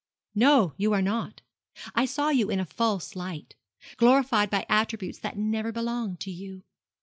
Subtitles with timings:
[0.33, 1.43] 'No, you are not.
[1.93, 3.53] I saw you in a false light
[3.97, 6.63] glorified by attributes that never belonged to you.'